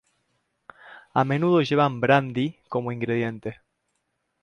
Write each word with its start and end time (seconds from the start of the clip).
A 1.13 1.21
menudo 1.23 1.61
llevan 1.61 1.99
"brandy" 2.01 2.57
como 2.69 2.91
ingrediente. 2.91 3.59